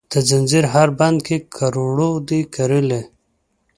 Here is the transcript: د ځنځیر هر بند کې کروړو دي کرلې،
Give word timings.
د 0.11 0.13
ځنځیر 0.29 0.65
هر 0.73 0.89
بند 0.99 1.17
کې 1.27 1.37
کروړو 1.55 2.11
دي 2.29 2.41
کرلې، 2.55 3.01